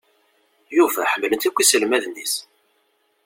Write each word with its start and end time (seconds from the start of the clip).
Yuba, 0.75 1.01
ḥemmlen-t 1.11 1.47
akk 1.49 1.57
yiselmaden-is 1.61 2.35